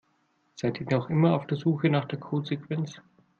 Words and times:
Seid 0.55 0.81
ihr 0.81 0.87
noch 0.89 1.11
immer 1.11 1.35
auf 1.35 1.45
der 1.45 1.57
Suche 1.59 1.87
nach 1.91 2.05
der 2.05 2.17
Codesequenz? 2.19 2.99